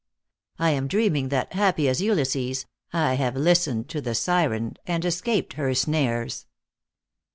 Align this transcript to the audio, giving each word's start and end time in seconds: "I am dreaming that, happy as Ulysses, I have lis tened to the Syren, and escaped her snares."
"I 0.57 0.71
am 0.71 0.87
dreaming 0.87 1.29
that, 1.29 1.53
happy 1.53 1.87
as 1.87 2.01
Ulysses, 2.01 2.65
I 2.91 3.13
have 3.13 3.35
lis 3.35 3.67
tened 3.67 3.87
to 3.89 4.01
the 4.01 4.15
Syren, 4.15 4.77
and 4.87 5.05
escaped 5.05 5.53
her 5.53 5.75
snares." 5.75 6.47